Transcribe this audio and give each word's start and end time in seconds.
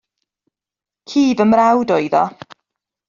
Ci 1.09 1.23
fy 1.37 1.45
mrawd 1.49 1.93
oedd 1.95 2.13
o. 2.21 2.23